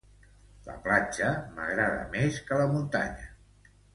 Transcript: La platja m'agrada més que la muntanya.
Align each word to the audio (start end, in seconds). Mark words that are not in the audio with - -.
La 0.67 0.77
platja 0.87 1.27
m'agrada 1.59 2.09
més 2.17 2.41
que 2.47 2.59
la 2.63 2.67
muntanya. 2.75 3.31